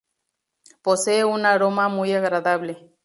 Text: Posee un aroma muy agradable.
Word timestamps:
Posee 0.81 1.25
un 1.25 1.45
aroma 1.45 1.87
muy 1.87 2.11
agradable. 2.13 2.89